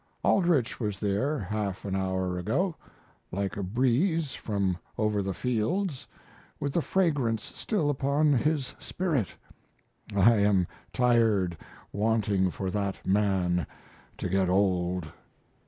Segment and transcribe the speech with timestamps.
[0.23, 2.75] Aldrich was here half an hour ago,
[3.31, 6.07] like a breeze from over the fields,
[6.59, 9.27] with the fragrance still upon his spirit.
[10.15, 11.55] I am tired
[11.93, 13.67] wanting for that man
[14.17, 15.07] to get old.